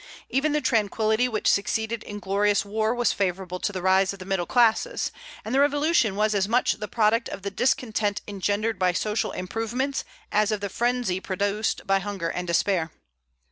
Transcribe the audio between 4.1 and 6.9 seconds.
of the middle classes; and the Revolution was as much the